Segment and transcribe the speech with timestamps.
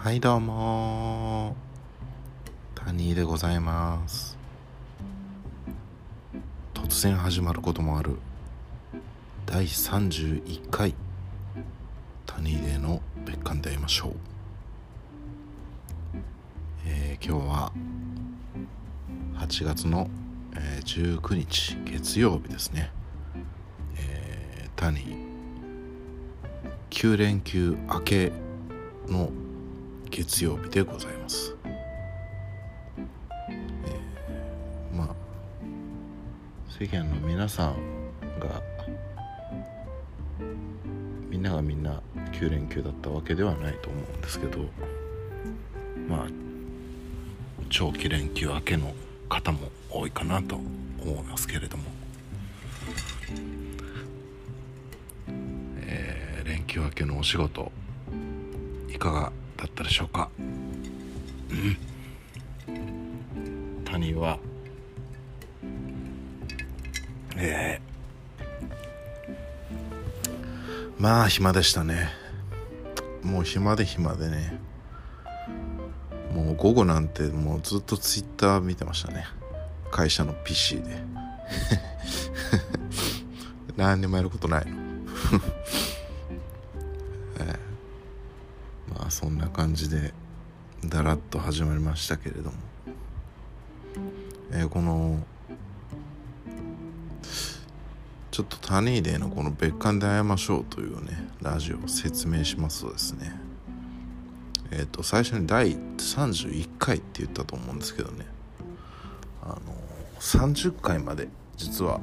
[0.00, 1.56] はいどうも。
[2.76, 4.38] 谷でございます。
[6.72, 8.16] 突然始まることもある。
[9.44, 10.94] 第31回。
[12.26, 14.12] 谷での別館で会いましょう、
[16.86, 17.72] えー、今日は
[19.38, 20.08] 8月の、
[20.54, 22.92] えー、19日月曜日ですね、
[23.96, 25.16] えー、谷
[26.88, 28.32] 9連休明け
[29.08, 29.32] の
[30.10, 35.14] 月曜日でございます、えー、まあ
[36.68, 37.76] 世間の皆さん
[38.40, 38.62] が
[41.28, 42.00] みんながみんな
[42.32, 44.60] 9連休だったわけではないと思うんですけど
[46.08, 46.26] まあ
[47.68, 48.94] 長期連休明けの
[49.28, 51.84] 方も多いかなと思いますけれども、
[55.82, 57.70] えー、連休明けのお仕事
[58.88, 60.30] いかがだったでしょうか？
[60.38, 60.42] う
[61.52, 61.76] ん。
[63.84, 64.38] 谷は。
[67.36, 72.08] えー、まあ暇でしたね。
[73.22, 74.58] もう暇で暇でね。
[76.32, 79.26] もう午後なんてもうずっとツイッター見てましたね。
[79.90, 81.02] 会社の PC で。
[83.76, 84.76] 何にもやることないの。
[89.58, 90.14] 感じで
[90.84, 92.52] だらっと始まりましたけれども、
[94.52, 95.18] えー、この
[98.30, 103.32] ちょっとタニーデーのこの別館で会いましょうというねラジオを説明しますとですね。
[104.70, 108.26] えっ、ー、と最初に第31回って言ったと思うんですけどね。
[109.42, 109.58] あの
[110.20, 112.00] 30回まで実は、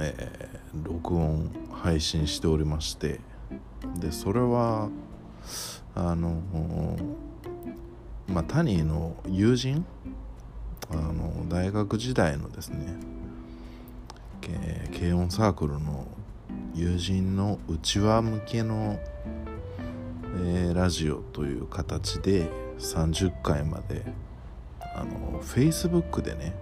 [0.00, 3.20] えー、録音配信しておりまして。
[4.00, 4.88] でそれは
[5.98, 6.40] あの
[8.28, 9.84] まあ谷の友人
[10.90, 12.96] あの大学時代のですね
[14.96, 16.06] 軽音サークルの
[16.72, 18.98] 友人の内輪向けの、
[20.46, 22.48] えー、ラジオという形で
[22.78, 24.04] 30回まで
[24.94, 26.54] あの Facebook でね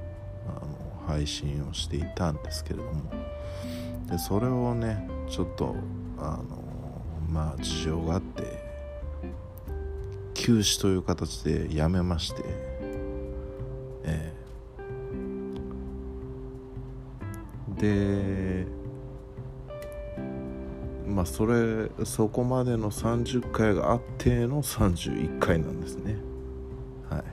[0.48, 3.10] あの配信をしていたんですけれども
[4.10, 5.76] でそれをねちょっと
[6.18, 6.44] あの
[7.28, 8.55] まあ事情があって
[10.46, 12.44] 休止という形でやめまして、
[14.04, 18.66] えー、で
[21.04, 26.16] まあそれそこまでの30回があっての31回なんですね。
[27.10, 27.24] はい。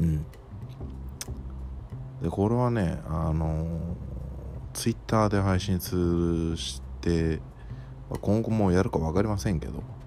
[0.00, 0.24] うん。
[2.22, 3.66] でこれはねあの
[4.72, 7.42] ツイッターで配信して
[8.22, 9.97] 今後もやるか分かりませんけど。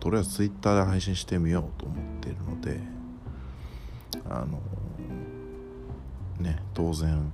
[0.00, 2.80] とりあえずツイッターで配信してみようと思っているので
[4.28, 4.60] あの
[6.40, 7.32] ね当然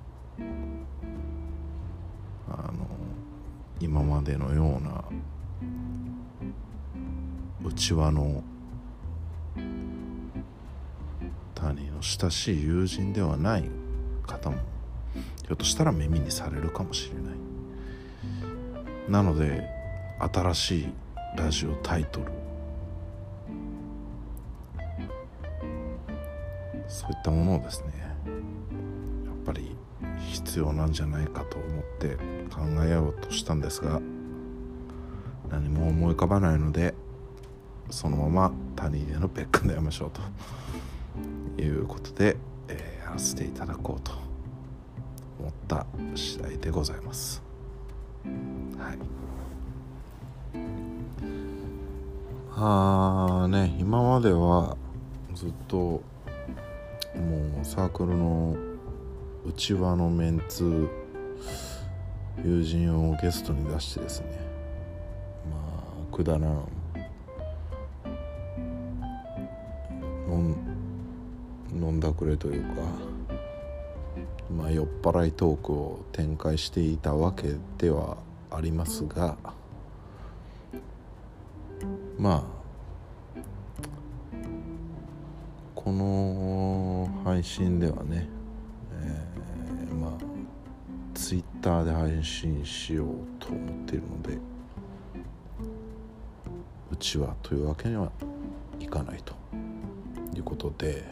[2.49, 2.87] あの
[3.81, 5.05] 今までのような
[7.65, 8.43] うちわの
[11.55, 13.71] 谷の親しい友人ではない
[14.27, 14.57] 方も
[15.43, 17.37] ひょっとしたら耳にされるかもしれない。
[19.09, 19.69] なので
[20.19, 20.89] 新しい
[21.37, 22.27] ラジオタイトル
[26.89, 27.93] そういったものをですね
[29.27, 29.77] やっぱり
[30.33, 32.17] 必要なんじゃないかと思って
[32.53, 34.01] 考えようとしたんですが
[35.51, 36.95] 何も思い浮かばないので
[37.91, 40.11] そのまま他人への別館でやめましょう
[41.57, 42.37] ということで、
[42.69, 44.13] えー、やらせていただこうと
[45.39, 47.43] 思った次第でございます。
[48.79, 48.99] はい
[52.59, 54.77] あーね今までは
[55.35, 56.03] ずっと
[57.21, 58.57] もうサークルの
[59.45, 60.89] 内輪のメンツ
[62.45, 64.27] 友人をゲストに出してですね
[65.51, 65.57] ま
[66.13, 66.69] あくだらん
[71.87, 72.83] 飲んだくれというか
[74.51, 78.17] まあ酔っ払いトークを展開していたわけでは
[78.51, 79.37] ありますが
[82.19, 82.57] まあ
[85.75, 86.56] この
[87.37, 88.27] 配信ではね、
[88.93, 90.11] えー、まあ
[91.13, 94.39] ツイッターで配信しようと思っているので
[96.91, 98.11] うちはというわけには
[98.81, 99.35] いかないと
[100.35, 101.05] いうことで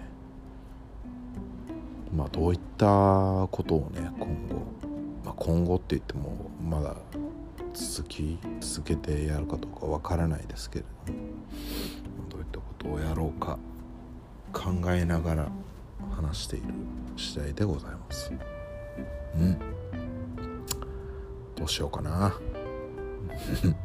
[2.17, 4.63] まあどういったことをね今後、
[5.27, 6.97] まあ、今後って言ってもまだ
[7.75, 11.19] 続き続けてやるかどうかわからないですけれども
[12.31, 13.59] どういったことをやろうか
[14.55, 15.49] 考えながら
[16.27, 16.67] 話している
[17.17, 18.33] 次第でございます。
[19.35, 19.59] うん。
[21.57, 22.35] どうしようかな。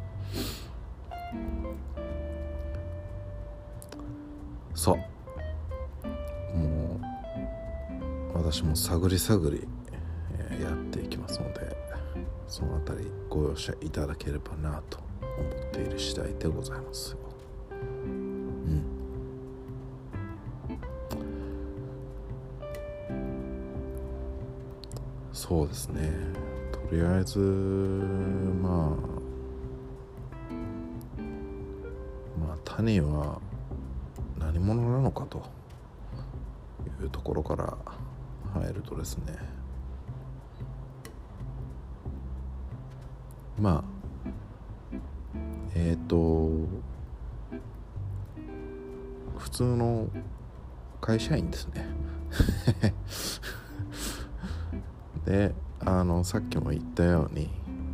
[4.74, 4.96] そう。
[6.56, 7.00] も
[8.34, 9.68] う私も探り探り、
[10.62, 11.76] やっていきますので
[12.48, 17.16] その辺りご容赦いただければなと思っている次第でございます
[25.50, 26.12] そうですね。
[26.70, 28.90] とりあえずまあ
[32.40, 33.40] まあ谷は
[34.38, 35.42] 何者なのかと
[37.02, 37.76] いうところから
[38.54, 39.36] 入るとですね。
[43.58, 43.84] まあ
[45.74, 46.48] えっ、ー、と
[49.36, 50.06] 普通の
[51.00, 51.88] 会社員ですね。
[55.30, 57.50] であのさっきも言ったように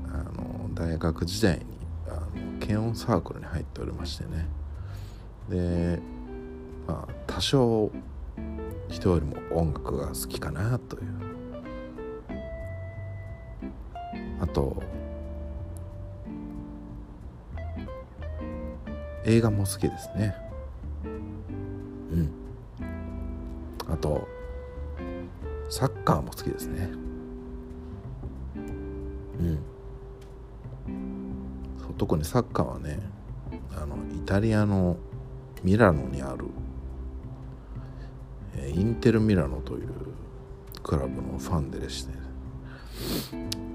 [0.08, 1.64] あの大学時代に
[2.08, 4.48] あの検温サークルに入っておりましてね。
[5.50, 6.00] で
[6.86, 7.92] まあ多少
[8.88, 11.02] 人よりも音楽が好きかなという。
[14.40, 14.82] あと
[19.26, 20.34] 映画も好きですね。
[21.04, 22.30] うん。
[23.92, 24.26] あと
[25.68, 27.05] サッカーも好きですね。
[31.98, 33.00] 特にサッカーはね
[33.76, 34.96] あのイタリアの
[35.62, 36.46] ミラノにある
[38.74, 39.88] インテルミラノという
[40.82, 42.12] クラブのファンででして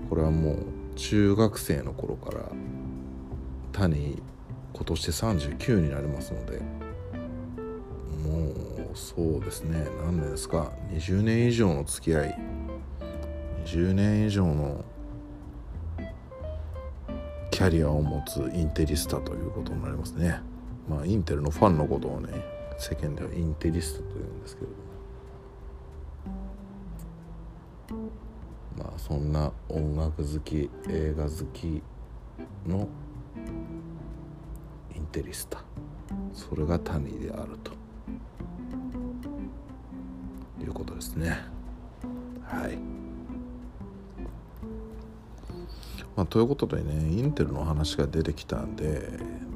[0.09, 0.55] これはもう
[0.95, 2.51] 中学生の頃から
[3.71, 4.21] 谷
[4.73, 6.59] 今年で39になりますので
[8.23, 8.49] も
[8.93, 12.37] うそうですね何年ですか20年以上の付き合い
[13.65, 14.83] 20年以上の
[17.61, 20.41] キャリアを持つインテリスタということになりますね。
[20.89, 22.29] まあインテルのファンのことをね
[22.79, 24.67] 世間ではインテリストというんですけれ
[27.91, 28.09] ども。
[28.79, 31.83] まあそんな音楽好き映画好き
[32.65, 32.87] の
[34.95, 35.63] インテリスタ。
[36.33, 37.73] それが谷であると。
[40.59, 41.37] いうことですね。
[42.43, 43.00] はい。
[46.15, 48.99] まあ、ということでねインテルの話が出てきたんで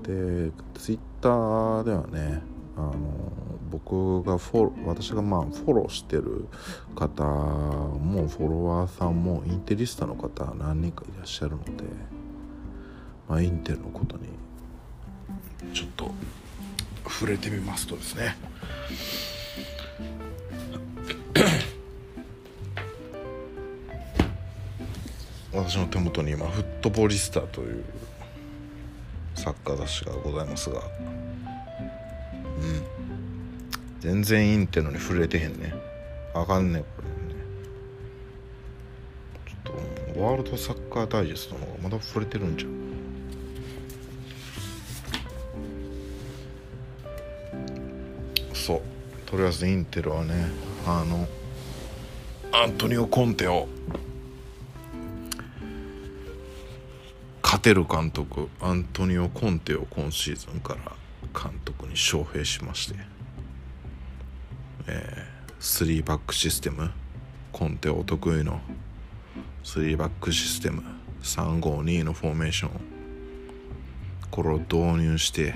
[0.04, 2.42] でツイッターではね
[2.78, 2.94] あの
[3.70, 6.48] 僕がフォロー私がまあフォローしてる
[6.96, 11.72] 方もフォロワーさんもインテリスタの方何人かいらっしゃるので、
[13.28, 14.24] まあ、インテルのことに
[15.74, 16.12] ちょっと
[17.08, 18.36] 触れてみますとですね。
[25.56, 27.84] 私の手元に今フットボリスタという
[29.36, 30.86] サッカー雑誌がございますがうん。
[34.02, 35.74] 全然いいんってのに触れてへんね。
[36.34, 37.40] あかんねこれね。
[39.64, 39.74] ちょっ
[40.14, 42.72] とワールドサッカーダイジェストの方がまだ触れてるんじゃん
[48.54, 48.82] そう。
[49.26, 50.34] とりあえずインテルはね
[50.86, 51.28] あの
[52.52, 53.68] アントニオ・コンテを
[57.66, 60.92] 勝てる監督アントニオ・コンテを今シーズンから
[61.34, 63.00] 監督に招聘しまして、
[64.86, 66.92] えー、3バックシステム
[67.52, 68.62] コンテお得意の
[69.64, 70.84] 3バックシステム
[71.24, 72.72] 352のフォーメーション
[74.30, 75.56] これを導入して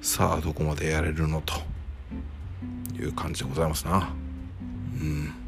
[0.00, 1.54] さあどこまでやれるのと
[2.94, 4.14] いう感じでございますな。
[5.00, 5.39] うん。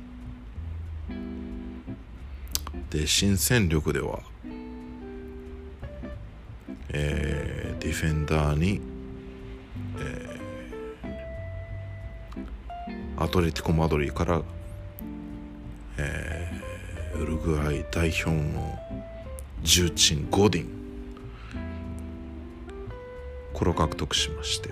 [2.92, 4.20] で新戦力では
[6.94, 8.82] えー、ディフェンダーに、
[9.98, 14.42] えー、アトレティコ・マドリーから、
[15.96, 18.78] えー、ウルグアイ代表の
[19.62, 20.68] 重鎮ゴディン
[23.54, 24.68] これを獲得しまして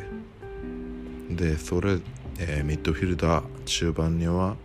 [1.30, 2.00] でそれ、
[2.38, 4.56] えー、ミッドフィルダー中盤には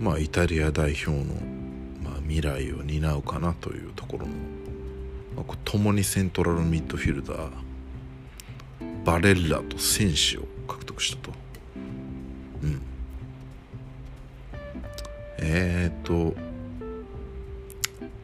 [0.00, 1.24] まあイタリア代表の、
[2.02, 4.32] まあ、未来を担うかなというところの、
[5.36, 7.50] まあ、共にセントラルミッドフィルダー
[9.04, 11.32] バレッラと選手を獲得したと。
[12.62, 12.82] うん。
[15.38, 16.34] えっ、と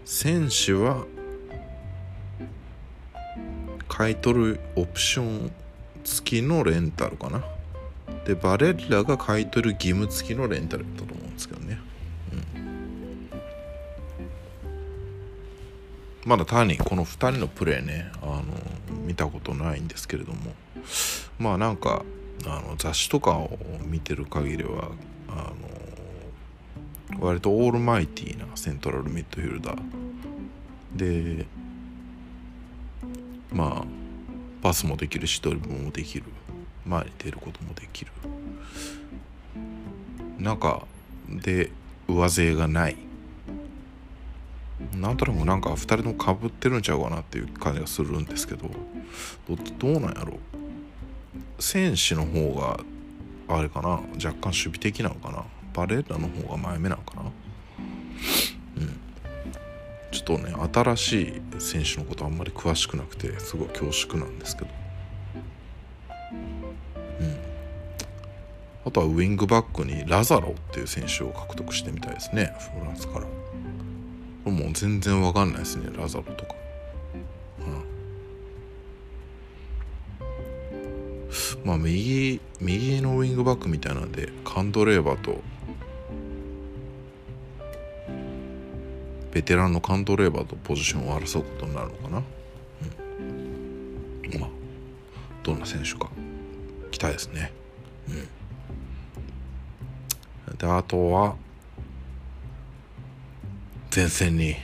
[0.05, 1.05] 選手は
[3.89, 5.53] 買い取るオプション
[6.03, 7.45] 付きのレンタルかな。
[8.25, 11.12] でバレッラが買い取る義務付きのレンタルだったと。
[16.25, 18.43] まだ単にこの2人のプレーねあの
[19.07, 20.39] 見たことないんですけれども。
[21.39, 22.05] まあなんか
[22.47, 24.91] あの雑誌とかを見てる限りは
[25.29, 25.53] あ
[27.19, 29.83] の割とオールマイティーなセントラルミッドフィルダー。
[30.95, 31.47] で
[33.53, 33.85] まあ
[34.63, 36.25] パスもできるしドリブルもできる。
[36.85, 38.13] 前に出ることもできる。
[40.39, 40.85] 中
[41.29, 41.71] で
[42.09, 42.97] 上背がない。
[44.95, 48.69] なんとなくなんか2人ともかぶってるんちゃうかなっていう感じがするんですけど
[49.49, 50.39] どどうなんやろ
[51.59, 52.81] 選手の方が
[53.49, 53.89] あれかな。
[54.15, 55.45] 若干守備的なのかな。
[55.75, 57.23] バレーラの方が前目なのかな。
[57.23, 59.01] うん。
[60.11, 64.71] ちょっとね新しい選手のことあんまり詳しくなくてすごい恐縮なんですけど。
[67.21, 67.37] うん。
[68.85, 72.55] あとはウィングバックにラザロっていう選手を獲得してみたいですね。
[72.81, 73.27] フランスから。
[74.45, 76.55] もう全然わかんないですねラザロとか。
[77.61, 77.63] う
[81.65, 81.65] ん。
[81.65, 85.41] まあ右右のウィングバックみたいなんでカンドレーバと
[89.33, 92.21] ベテランのカンドレーバーとポジションを争うことになるのかな、う
[94.37, 94.51] ん、まあ
[95.43, 96.11] どんな選手か
[96.91, 97.53] 期待ですね。
[100.49, 100.57] うん。
[100.59, 101.37] であとは
[103.95, 104.57] 前線に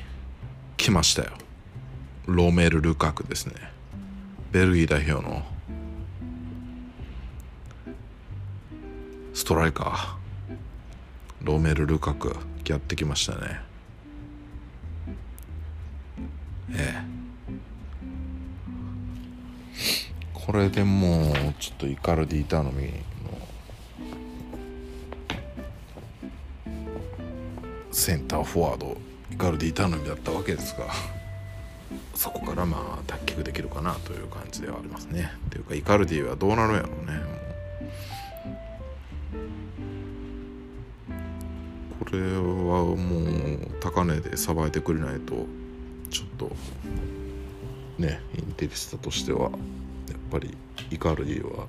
[0.78, 1.32] 来ましたよ。
[2.25, 3.54] ロメル・ルカクですね。
[4.52, 5.42] ベルギー代表の
[9.35, 10.16] ストライカー。
[11.42, 12.35] ロメル・ルカク
[12.66, 13.61] やってきましたね。
[16.73, 17.18] ええ。
[20.32, 22.92] これでもうちょっとイカルディ頼みの
[27.92, 29.08] センターフォワード
[29.38, 30.88] イカルディ頼みだったわけですが
[32.16, 35.30] そこからまあ脱却できるかなという感じではありますね。
[35.47, 37.21] っていうかイカルディはどうなるんやろうね。
[42.00, 42.97] これはもう
[43.78, 45.47] 高値でさばいてくれないと
[46.11, 46.50] ちょっと
[47.97, 49.50] ねインテリスタとしてはやっ
[50.33, 50.57] ぱり
[50.90, 51.68] イカルディは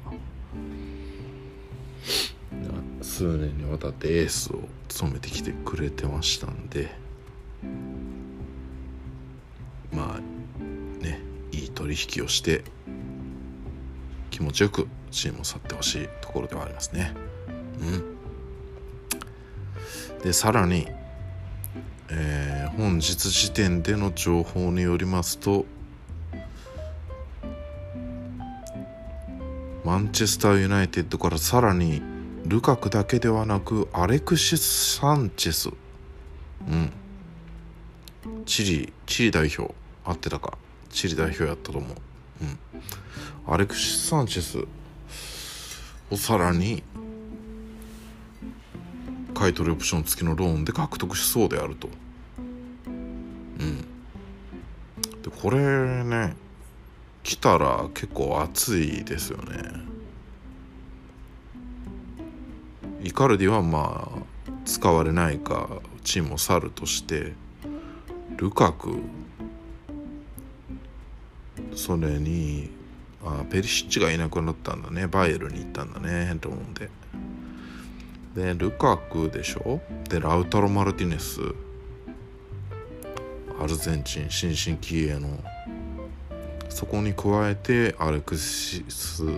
[3.03, 7.07] 数年にわたってエースを務めてきてくれてましたんで
[9.91, 12.63] まあねいい取引をして
[14.29, 17.13] 気持ちよくチームを去ってほしいところではありますね。
[17.79, 17.83] う
[20.17, 20.87] ん、でさらに
[22.11, 25.65] えー、本日時点での情報によりますと
[29.85, 32.01] マンチェスター・ユナイテッドからさらに
[32.45, 35.69] ルカクだけではなくアレクシス・サンチェス。
[36.67, 36.91] うん。
[38.45, 39.73] チリチリ代表
[40.03, 40.57] 合ってたか。
[40.89, 41.91] チリ代表やったと思う。
[42.41, 43.53] うん。
[43.53, 44.65] アレクシス・サンチェス
[46.11, 46.83] をさらに
[49.33, 51.89] 買い取りオプション付きのローンで獲得しそうであると。
[52.87, 52.91] う
[53.63, 53.81] ん。
[55.21, 56.35] でこれね
[57.23, 59.89] 来たら結構熱いですよね。
[63.01, 65.69] イカルディはまあ使われないか
[66.03, 67.33] チームを去るとして
[68.39, 69.01] ルカク
[71.75, 72.69] それに
[73.21, 75.07] あペリシッチがいなくなったんだね。
[75.07, 76.37] バイエルに行ったんだね。
[76.39, 76.89] と思うんで。
[78.33, 79.81] でルカクでしょ？
[80.09, 81.41] でラウタロ・マルティネス。
[83.61, 85.37] アルゼンチン新進気鋭の。
[86.69, 89.33] そこに加えてアレクシスも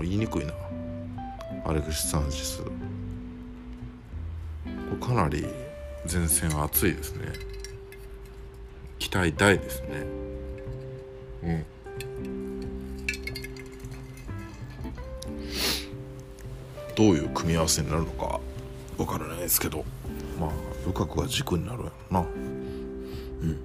[0.00, 0.52] う言いにくいな。
[1.64, 2.62] アレクシス・サンチス。
[2.62, 2.70] こ
[5.00, 5.46] れかなり
[6.12, 7.48] 前線熱いですね。
[9.10, 9.88] 期待大ですね。
[11.42, 11.64] うん。
[16.94, 18.38] どういう組み合わせになるのか
[18.98, 19.84] わからないですけど。
[20.38, 20.50] まあ
[20.86, 22.20] ルカクが軸になるやろな。
[22.20, 22.24] う
[23.46, 23.60] ん。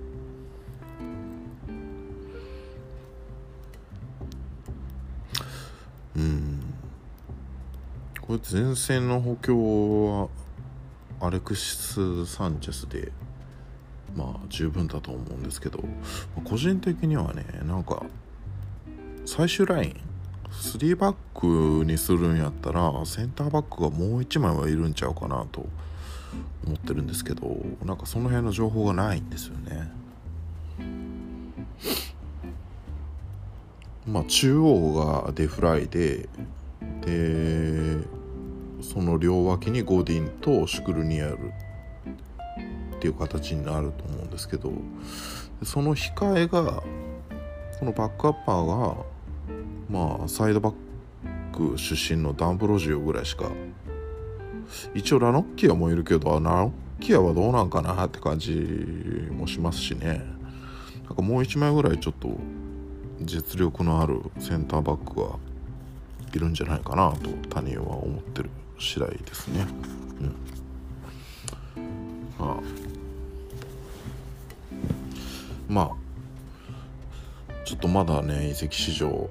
[6.16, 6.60] うん。
[8.20, 10.30] これ前線の補強
[11.20, 13.12] はアレクシス・サンチェスで
[14.16, 15.84] まあ十分だと思うんですけど
[16.44, 18.04] 個人的にはねなんか
[19.26, 19.96] 最終ライン
[20.50, 25.66] 3バックにするんやったらセンターバックがもう1枚はいるんちゃうかなと
[26.66, 29.92] 思ってるんですけどなんかその辺の情報がないんですよね。
[34.08, 34.94] まあ中央
[35.26, 36.30] がデフライで
[37.02, 37.98] で
[38.82, 41.52] その両脇にゴディンとシュクルニアル。
[43.06, 44.72] っていう形になると思うんですけど
[45.64, 46.82] その控えが
[47.80, 48.96] このバックアッパーが
[49.90, 50.74] まあサイドバッ
[51.54, 53.52] ク出身のダンブロジオぐらいしか
[54.96, 58.54] 一応ラノッキアもいるけどラノッキアはどうなんかなって感じ
[59.32, 60.24] もしますしね
[61.06, 62.30] なんかもう1枚ぐらいちょっと
[63.22, 65.38] 実力のあるセンターバックが
[66.34, 69.68] いるんじゃないかなと他人は思ってる次第ですね。
[71.78, 71.86] うん、
[72.40, 72.75] まあ
[75.68, 76.06] まあ
[77.66, 79.30] ちょっとまだね移籍市場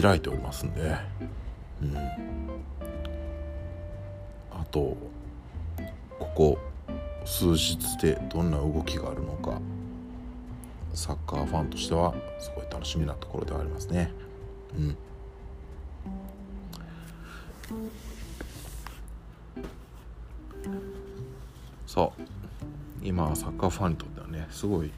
[0.00, 0.96] 開いておりますんで、
[1.82, 1.96] うん、
[4.50, 4.96] あと
[6.18, 6.58] ここ
[7.24, 9.60] 数日でどんな動きがあるのか
[10.94, 14.10] サッカーファンとしてはすごい楽しみなところではありますね。
[14.76, 14.96] うん。
[21.86, 22.45] そう
[23.06, 24.92] 今サッカーファンにとってはねすごいひ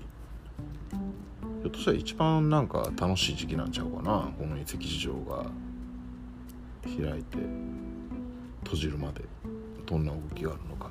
[1.65, 4.33] ょっとしたら一番なんか楽しい時期なんちゃうかな。
[4.39, 5.45] この移籍市場が
[6.85, 7.37] 開いて
[8.65, 9.21] 閉じるまで
[9.85, 10.91] どんな動きがあるのか。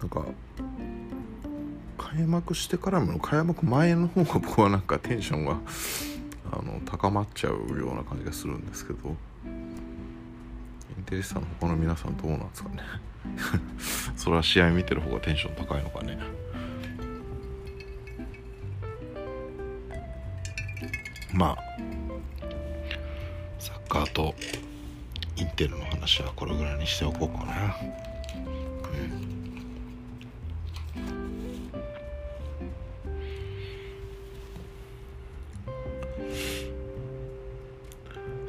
[0.00, 0.26] なんか
[1.96, 5.58] 開幕してからも開幕前の方が僕はなんかテンションが
[6.50, 9.16] あの高まっちゃうような感じがするんですけど。
[11.12, 12.76] テリスタの他の皆さんどうなんですかね。
[14.16, 16.18] それは試合見てる方がテンション高いのかね。
[21.34, 21.58] まあ
[23.58, 24.34] サッカーと
[25.36, 27.76] インテルの話はこれぐらいにしておこうかな。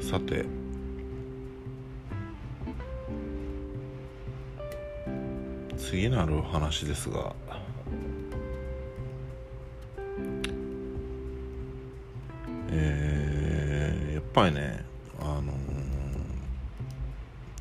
[0.00, 0.02] ん。
[0.02, 0.63] さて
[5.94, 7.32] 次なる話ですが。
[12.68, 14.84] えー、やっぱりね
[15.20, 15.54] あのー、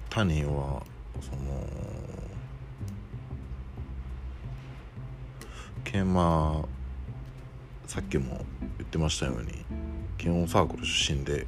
[0.10, 0.82] 他人は
[1.22, 1.68] その
[5.84, 6.66] 研磨
[7.86, 8.44] さっきも
[8.80, 9.64] 言ってましたように
[10.18, 11.46] 検温サークル出身で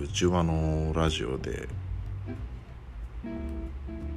[0.00, 1.68] うちわのラジオで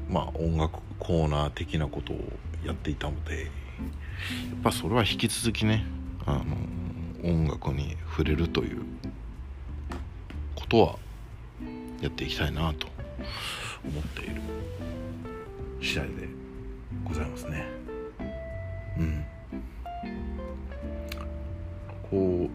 [0.10, 2.18] まあ音楽コーナー的なことを
[2.66, 3.50] やっていたのでやっ
[4.64, 5.86] ぱそれは引き続きね
[6.26, 6.42] あ
[7.24, 8.82] の音楽に触れるという
[10.56, 10.96] ことは
[12.02, 12.88] やっていきたいなと
[13.84, 14.42] 思っている
[15.82, 16.30] 次第で
[17.04, 17.66] ございますね。
[18.98, 19.26] うん。
[22.10, 22.50] こ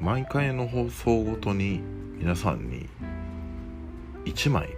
[0.00, 1.80] う毎回の放送ごとに
[2.18, 2.88] 皆さんに
[4.26, 4.68] 1枚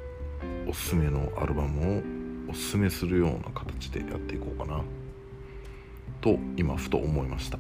[0.69, 4.83] おすすめのアルバムをおすすめするような形でやっていこうかな。
[6.21, 7.59] と今ふと思いました。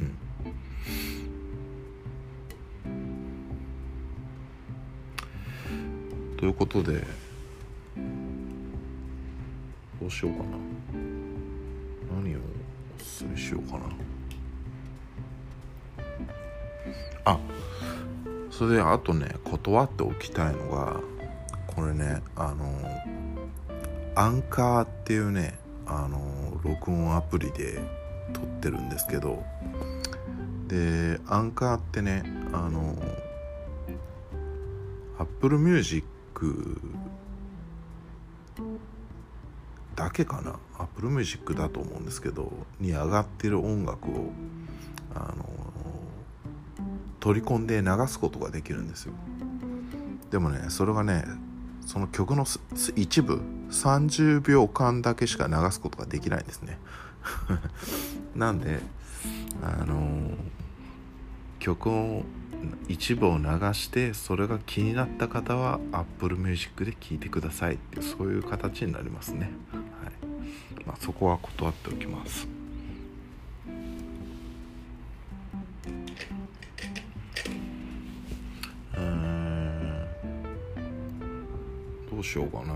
[0.00, 0.16] うん。
[6.36, 7.04] ということで
[10.00, 10.48] どうしようかな。
[12.22, 12.38] 何を
[12.98, 13.84] おすすめしようかな。
[17.24, 17.38] あ
[18.50, 21.00] それであとね断っておきたいのが
[21.76, 22.66] これねあの
[24.14, 27.78] アンカーっていうねあの録音アプリで
[28.32, 29.44] 撮ってるんですけど
[30.66, 32.96] でアンカーってねあの
[35.18, 36.02] Apple Music
[39.94, 44.30] だけかな？Apple Music だと思うんですけどに上がってる音楽を
[45.14, 45.46] あの
[47.20, 49.12] 取り込んで流すことができるんですよ。
[50.30, 51.24] でもねそれがね
[51.86, 52.44] その曲の
[52.96, 56.78] 一部30秒間だけしか流すことができないんですね。
[58.34, 58.80] なんで
[59.62, 60.36] あのー、
[61.58, 62.24] 曲を
[62.88, 69.78] 一部を流してそれが気になった方は Apple Music で聴いてくださいっていうそういう形になりますね、は
[70.10, 70.84] い。
[70.84, 72.55] まあ、そこは断っておきます。
[82.16, 82.72] どうしようかな。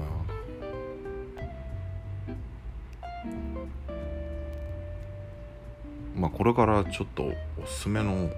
[6.15, 8.29] まあこれからちょっとおすすめの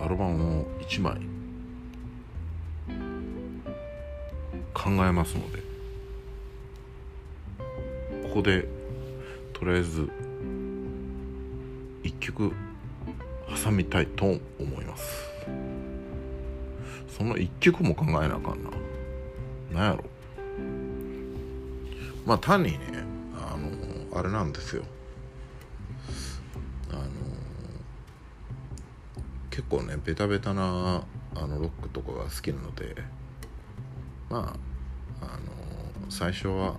[0.00, 1.20] アルバムを1枚
[4.74, 5.62] 考えますので。
[8.24, 8.66] ここで
[9.54, 10.10] とりあえず
[12.02, 12.52] 1曲
[13.64, 15.30] 挟みたいと思います。
[17.16, 18.85] その1曲も考えなあかんな。
[19.76, 20.04] なんやろ。
[22.24, 22.78] まあ単にね
[23.38, 24.82] あのあれなんですよ。
[26.90, 27.02] あの
[29.50, 32.96] 結構ねベタベタなあのロックとかが好きなので
[34.30, 34.56] ま
[35.20, 36.76] ああの最初は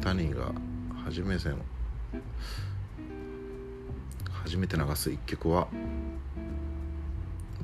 [0.00, 0.52] タニーが
[1.04, 1.56] 初めての
[4.44, 5.68] 初めて流す一曲は、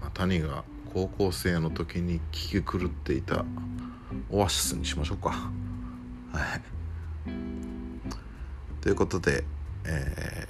[0.01, 3.45] まあ、タニーが高校生の時に聴き狂っていた
[4.31, 5.31] オアシスにしましょうか。
[5.31, 7.31] はい。
[8.81, 9.45] ということで
[9.89, 10.49] え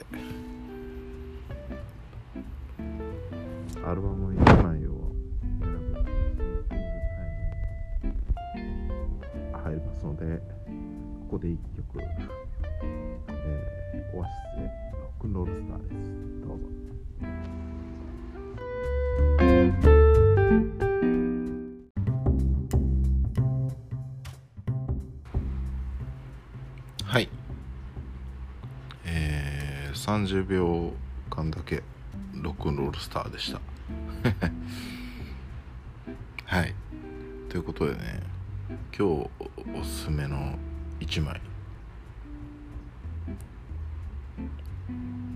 [3.79, 5.13] ー、アルバム1枚を
[5.61, 5.95] 選ぶ
[9.59, 10.39] 入りますので
[11.29, 12.01] ここで1曲、
[30.27, 30.93] 30秒
[31.31, 31.85] 間だけ
[32.35, 33.61] ロックンロールスターでした。
[36.45, 36.75] はい。
[37.49, 38.25] ということでね
[38.97, 39.31] 今日
[39.73, 40.59] おすすめの
[40.99, 41.41] 1枚。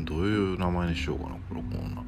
[0.00, 2.04] どういう名前にしようかなこのコーナー。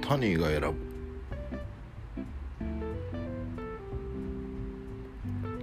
[0.00, 0.74] タニーが選ぶ。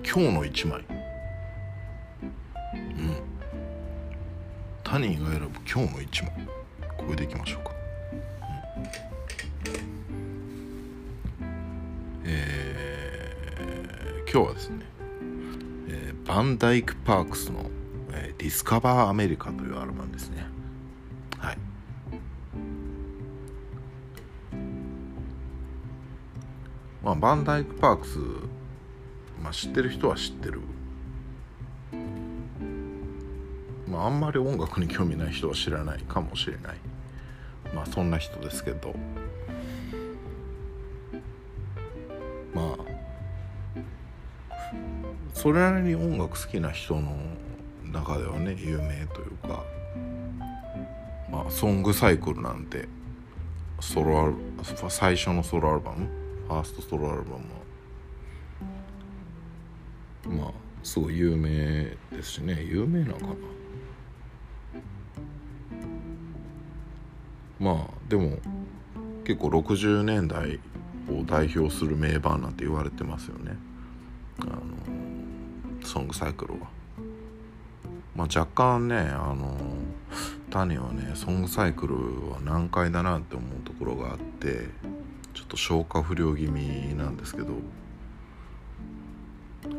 [0.03, 0.96] 今日の1枚。
[4.97, 5.47] タニーが選ぶ？
[5.71, 6.47] 今日の1枚。
[6.97, 7.71] これでいきましょうか、
[8.09, 8.87] うん、
[12.25, 14.79] えー、今日はですね、
[15.89, 17.69] えー、バンダイク・パークスの、
[18.09, 20.47] えー「ディスカバー・アメリカ」というアルバムですね。
[21.37, 21.57] はい。
[27.03, 28.17] まあバンダイク・パークス
[29.43, 30.59] まあ知ってる人は知ってる
[33.97, 36.77] まああんまり音楽に興味ない人は知らないかもしれない。
[37.73, 38.93] まあそんな人ですけど。
[42.53, 42.83] まあ
[45.33, 47.15] それなりに音楽好きな人の
[47.91, 49.63] 中ではね有名というか
[51.31, 52.87] まあソングサイクルなんて
[53.79, 54.35] ソロアル
[54.89, 56.07] 最初のソロアルバム
[56.47, 57.29] ファーストソロアルバ
[60.27, 60.51] ムはまあ
[60.83, 61.49] すごい有名
[62.15, 62.63] ですしね。
[62.63, 63.56] 有名なのかな？
[68.09, 68.37] でも
[69.25, 70.59] 結構60年代
[71.09, 73.57] を代表する名盤なんて言われてますよね
[74.39, 74.61] あの
[75.85, 76.77] ソングサイクルは。
[78.15, 79.55] まあ、若干ねあの
[80.49, 81.95] 谷はねソングサイクル
[82.31, 84.69] は難解だなって思うところがあって
[85.35, 87.49] ちょっと消化不良気味なんですけど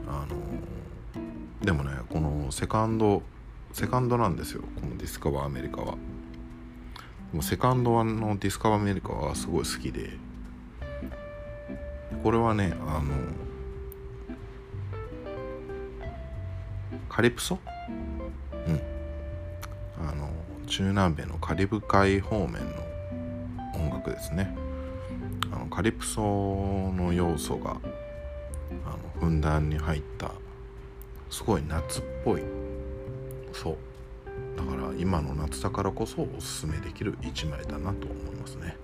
[0.07, 0.37] あの
[1.65, 3.23] でもねこのセカンド
[3.73, 5.97] セカンドなんですよこのディスカバーアメリカは。
[7.33, 10.11] もうセカンドワンのディスカバーアメリカはすごい好きで。
[12.23, 13.15] これはねあの
[17.09, 17.59] カリプソ？
[18.53, 18.81] うん。
[20.01, 20.31] あの
[20.67, 22.61] 中南米のカリブ海方面の
[23.75, 24.57] 音楽ですね。
[25.53, 26.23] あのカリプソ
[26.93, 27.77] の要素が
[28.85, 30.33] あのふんだんに入った
[31.31, 32.43] すごい夏っぽい。
[33.53, 33.77] そう。
[34.69, 38.77] から今の夏だからこそおすすめできる一枚だなと思いますね。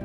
[0.00, 0.04] う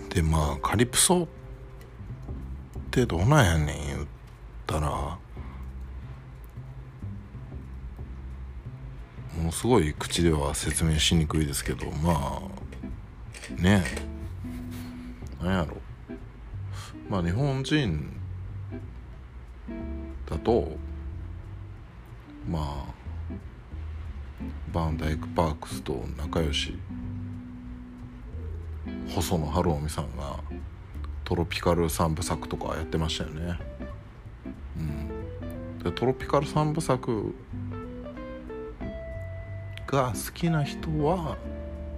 [0.00, 1.26] ん、でまあカリプソっ
[2.90, 4.06] てどうなんやねん言っ
[4.66, 5.18] たらも
[9.44, 12.40] のすごい口では説明しにくいですけどま
[13.58, 14.09] あねえ
[17.10, 18.12] まあ日本人
[20.30, 20.70] だと
[22.48, 22.94] まあ
[24.72, 26.78] バンダイク・パークスと仲良し
[29.08, 30.38] 細野晴臣さんが
[31.24, 33.58] トロピカル三部作とかやってましたよね。
[34.78, 37.34] うん、でトロピカル三部作
[39.88, 41.36] が好きな人は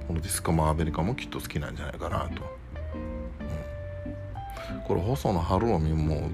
[0.09, 2.62] このディスカマーアメリカもきっと好きなんじゃないかなと
[4.87, 6.29] これ細野晴臣も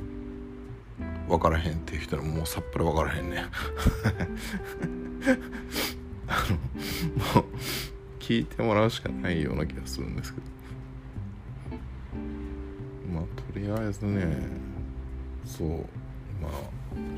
[1.29, 3.45] 分からへんっていう人にもうさっぱり分からへんね
[6.27, 7.45] あのもう
[8.19, 10.47] 聞いてもらうしかないような気がするんですけど。
[13.13, 14.27] まあとりあえずね
[15.45, 15.69] そう
[16.41, 16.53] まあ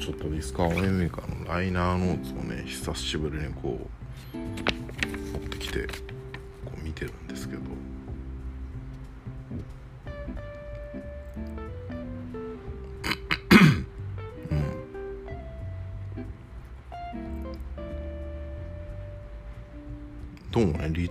[0.00, 3.88] ちょっとディスカーオメーカーのライナーノーツをね久しぶりにこ
[4.34, 4.44] う持
[5.38, 6.09] ってきて。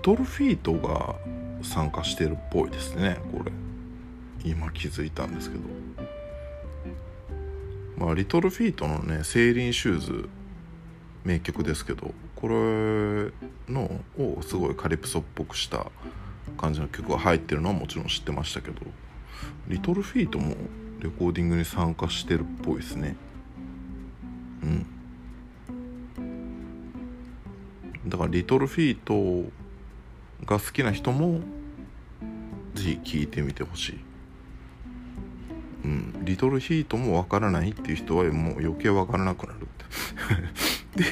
[0.01, 1.15] リトルフィートが
[1.61, 3.19] 参加してるっぽいですね。
[3.31, 3.51] これ。
[4.43, 5.63] 今気づいたんですけど。
[7.97, 10.29] まあリトルフィートのね「セーリンシューズ」
[11.25, 12.53] 名曲ですけどこれ
[13.67, 15.91] のをすごいカリプソっぽくした
[16.57, 18.77] 感じの曲が入ってるのはもちろん知ってましたけど
[19.67, 20.55] リトルフィートも
[21.01, 23.15] レコーディングに参加してるっぽいですね。
[24.63, 24.85] うん。
[28.07, 29.49] だからリトルフィート
[30.45, 31.39] が好きな人も
[32.73, 33.99] ぜひ聴いてみてほしい。
[35.85, 36.25] うん。
[36.25, 39.65] リトルフィートもわからないっていう人はもう余計わからなくなるっ
[40.95, 41.03] て。
[41.03, 41.05] い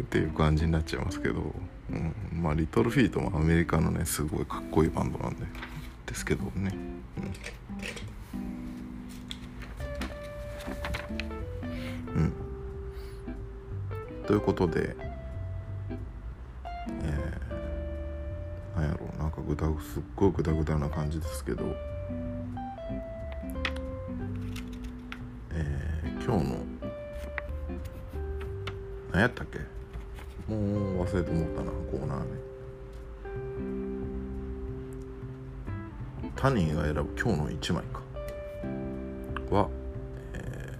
[0.00, 1.54] うっていう感じになっちゃいますけど、
[1.90, 5.46] うん、まあリトルフィートもアメリカのねすごいかっこいいバンドなんで
[6.06, 6.74] ですけどね、
[12.16, 12.32] うん、うん、
[14.26, 14.96] ということで
[19.28, 21.64] んかぐだすっごいグダグダな感じですけど。
[25.50, 26.56] えー、今日の
[29.12, 29.58] 何やったっけ？
[30.52, 32.24] もう忘れて思ったなコーナーね。
[36.36, 38.00] タニーが選ぶ今日の1枚か。
[39.50, 39.68] は、
[40.34, 40.78] え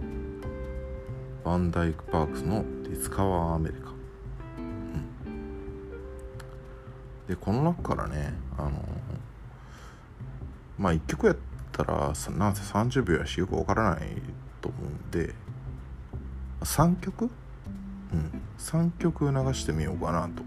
[0.00, 3.91] ー、バンダイク・パークスの「ディスカワー・アメリカ」
[7.32, 8.72] でこの中からねあの
[10.78, 11.36] まあ1曲やっ
[11.72, 14.20] たらなんせ30秒やしよくわからない
[14.60, 15.34] と思うんで
[16.60, 17.30] 3曲？
[18.12, 18.42] うん。
[18.58, 20.42] 3曲流してみようかなと。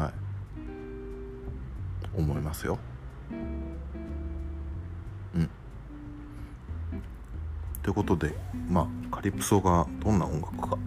[0.00, 0.12] はい。
[2.16, 2.78] 思いますよ。
[5.34, 5.50] うん。
[7.82, 8.34] ということで
[8.70, 10.78] まあカリプソがどんな音楽か。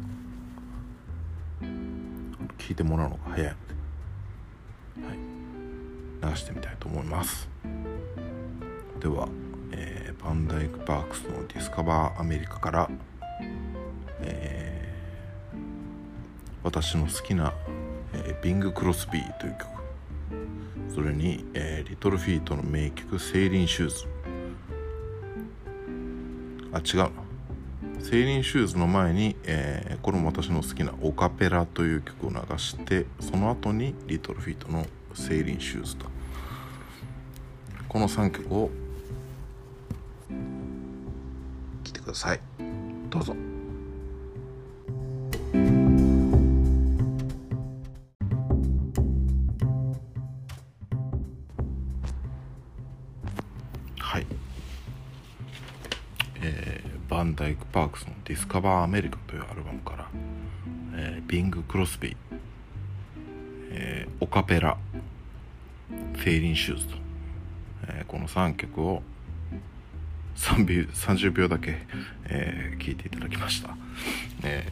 [2.57, 3.66] 聞いてもらうのが早い。
[6.37, 7.49] してみたいと思います。
[8.99, 9.27] では、
[9.71, 12.89] えー、バンダイク・パークスの「ディスカバー・アメリカ」から、
[14.21, 15.57] えー、
[16.63, 17.53] 私の好きな、
[18.13, 19.77] えー、ビング・クロスビーという曲。
[20.93, 24.05] それに、えー、リトルフィートの名曲「セーリン・シューズ」
[26.73, 27.11] あ違う。
[27.11, 27.27] な
[27.99, 36.16] セーリンシューズの前に、えー、これも私の好きな「オカペラ」という曲を流してその後にリトルフィートの「セーリンシューズと。
[37.97, 38.69] この3曲を。
[40.29, 42.39] 聴いてください。
[43.09, 43.35] どうぞ。
[53.97, 54.27] はい。
[56.43, 60.07] えー、バンダイク・パークスの「ディスカバー・アメリカ」というアルバムから、
[60.93, 62.15] えー、ビング・クロスビー、
[63.71, 64.77] えー、オカペラ
[66.13, 69.01] セーリンシューズと、ー、この3曲を
[70.35, 71.77] 3秒30秒だけ、
[72.25, 73.75] えー、聞いていただきました、
[74.43, 74.67] え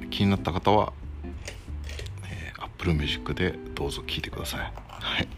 [0.00, 0.92] ー、気になった方は、
[2.30, 5.28] えー、Apple Music でどうぞ聴いてください、はい、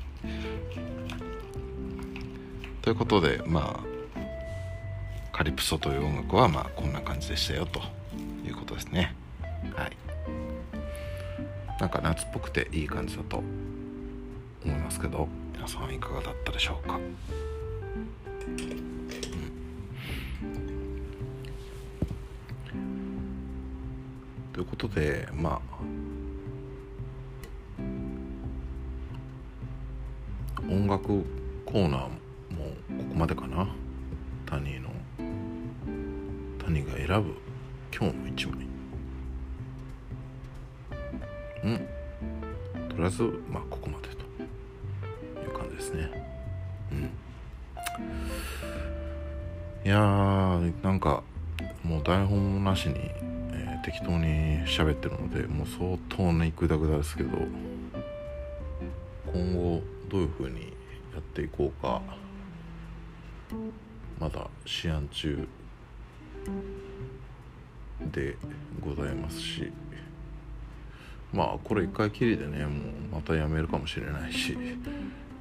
[2.82, 3.90] ということでまあ
[5.40, 7.80] カリプソという音楽はまあこんな感じでしたよと
[8.46, 9.14] いうことですね。
[9.74, 9.96] はい。
[11.80, 13.46] なんか夏っぽくていい感じだと思
[14.66, 15.28] いますけど。
[15.60, 17.16] 皆さんいかがだったでしょうか、うん、
[24.54, 25.80] ということでまあ。
[30.66, 31.24] 音楽
[31.66, 32.09] コーナー
[55.00, 57.30] ってるのでもう相当ねグダグダですけど
[59.32, 60.60] 今後どういう風に
[61.14, 62.02] やっていこうか
[64.18, 65.48] まだ試案中
[68.12, 68.36] で
[68.80, 69.72] ございますし
[71.32, 72.72] まあこれ一回きりでねも
[73.12, 74.56] うまたやめるかもしれないし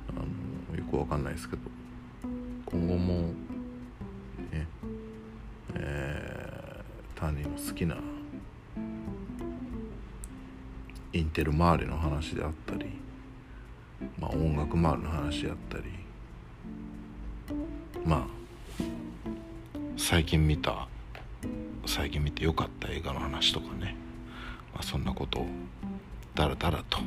[0.10, 1.62] あのよくわかんないですけど
[2.66, 3.22] 今後も
[4.52, 4.68] ね
[5.76, 7.98] えー、他人の好きな
[11.14, 12.86] インテル周りの話であったり、
[14.20, 15.84] まあ、音楽周りの話であったり
[18.06, 18.28] まあ
[19.98, 20.88] 最近見た
[21.86, 23.96] 最近見てよかった映画の話とかね、
[24.74, 25.48] まあ、そんなことを
[26.36, 27.00] だらだらと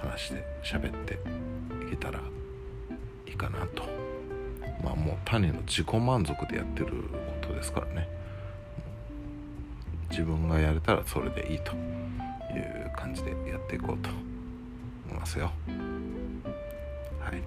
[0.00, 1.14] 話して喋って
[1.86, 2.20] いけたら
[3.26, 3.84] いいかなと。
[4.82, 8.08] まあもう他人の自己満足でやってることですからね。
[10.16, 14.08] 自分がやれたらそれでいいという感じでやっていこうと
[15.08, 15.52] 思いますよ。
[17.20, 17.42] はい。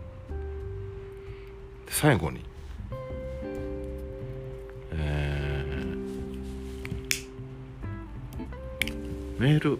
[1.87, 2.45] 最後に
[4.91, 9.79] えー、メール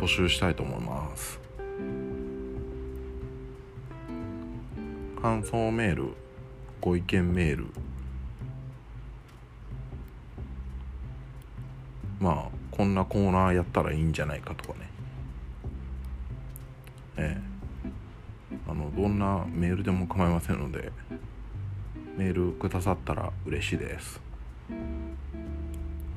[0.00, 1.38] 募集したいと思います。
[5.22, 6.08] 感想メール
[6.80, 7.66] ご意見メール
[12.88, 14.90] んなコーナーやったらいいんじゃないかとかね。
[17.16, 17.48] ええ。
[18.66, 20.90] あのどんなメールでも構いませんので
[22.16, 24.20] メールくださったら嬉しいです。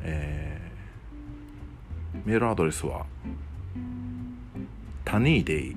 [0.03, 3.05] えー、メールアドレスは
[5.05, 5.75] タニーデイ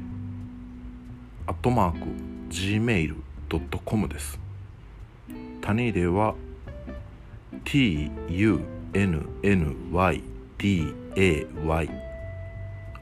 [1.46, 2.06] アットマーク
[2.50, 4.38] gmail.com です。
[5.60, 6.34] タニーデイは
[7.64, 8.60] t u
[8.92, 10.33] n n y
[10.64, 10.94] day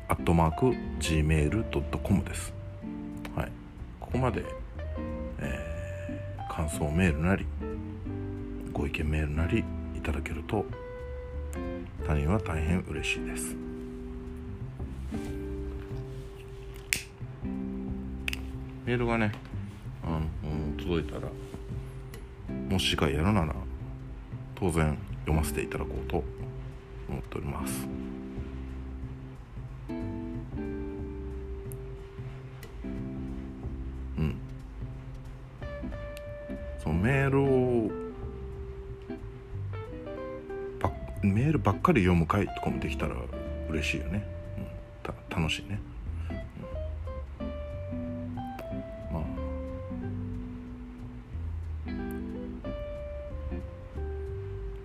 [0.09, 2.53] アットマーク gmail.com です。
[3.37, 3.53] はい。
[4.01, 4.45] ここまで、
[5.39, 7.47] えー、感想メールなり
[8.73, 9.65] ご意見メールなり
[9.97, 10.67] いただけると
[12.05, 13.55] 他人は大変嬉しいです。
[18.85, 19.31] メールがね
[20.05, 21.29] あの届いたら
[22.69, 23.55] もしやるなら
[24.57, 26.42] 当然読ませていただこうと
[27.13, 27.87] 思っております。
[34.19, 34.37] うん。
[36.83, 38.03] そのメールを
[41.23, 43.15] メールばっかり読む回とかもできたら
[43.71, 44.27] 嬉しいよね、
[44.59, 44.67] うん、
[45.03, 45.81] た楽しいね。
[47.41, 48.35] うん、
[49.15, 49.25] まあ。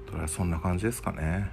[0.10, 1.50] それはそんな感じですかね。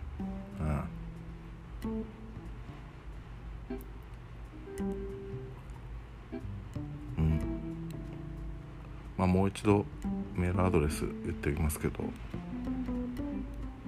[9.54, 9.86] 一度
[10.34, 12.04] メールアドレス言っておきますけど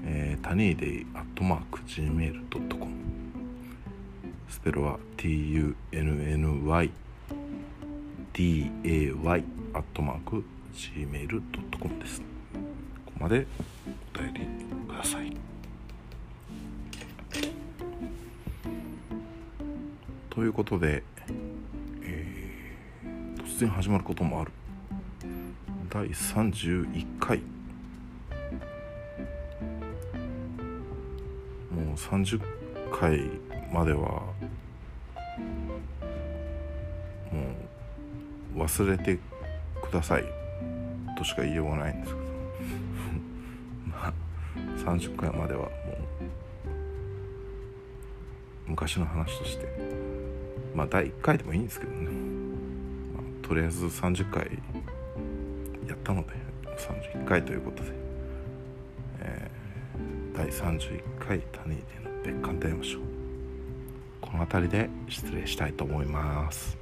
[0.09, 2.93] えー、タニーデイアットマーク Gmail.com
[4.49, 6.91] スペルは TUNNY
[8.33, 12.21] DAY アットマーク Gmail.com です。
[12.21, 12.27] こ
[13.07, 13.47] こまで
[14.15, 14.41] お便り
[14.87, 15.37] ください。
[20.31, 21.03] ということで、
[22.03, 24.53] えー、突然始まることもある。
[25.89, 27.39] 第31回。
[31.71, 32.41] もう30
[32.91, 33.21] 回
[33.73, 34.35] まではも
[38.57, 39.19] う忘れて
[39.83, 40.25] ください。
[41.17, 42.27] としか言いようがないんですけど。
[44.93, 45.71] 30回まではもう
[48.69, 50.17] 昔の話として。
[50.77, 52.11] まあ第1回でもいいんですけどね、
[53.15, 54.51] まあ、とりあえず30回
[56.07, 56.35] ったので
[56.79, 57.91] 31回ということで、
[59.21, 63.03] えー、第31回谷での別館で会いましょう。
[64.21, 66.77] この辺りで失礼したいと思います。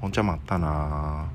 [0.00, 1.30] ほんじゃまったな